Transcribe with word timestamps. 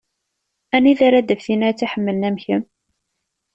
Anida 0.75 1.03
ara 1.07 1.19
d-taf 1.21 1.41
tin 1.45 1.65
ara 1.67 1.73
tt-iḥemmlen 1.75 2.27
am 2.27 2.37
kemm? 2.43 2.63